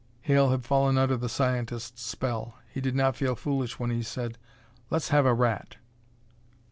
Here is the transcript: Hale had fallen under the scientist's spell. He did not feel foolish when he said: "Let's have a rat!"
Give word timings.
Hale 0.21 0.49
had 0.49 0.65
fallen 0.65 0.97
under 0.97 1.15
the 1.15 1.29
scientist's 1.29 2.01
spell. 2.03 2.55
He 2.67 2.81
did 2.81 2.95
not 2.95 3.15
feel 3.15 3.35
foolish 3.35 3.77
when 3.77 3.91
he 3.91 4.01
said: 4.01 4.39
"Let's 4.89 5.09
have 5.09 5.27
a 5.27 5.33
rat!" 5.35 5.75